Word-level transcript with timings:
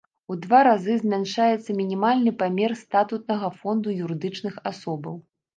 У 0.33 0.35
два 0.43 0.61
разы 0.67 0.95
змяншаецца 1.01 1.69
мінімальны 1.81 2.33
памер 2.41 2.75
статутнага 2.83 3.53
фонда 3.61 3.97
юрыдычных 4.07 4.61
асобаў. 4.73 5.25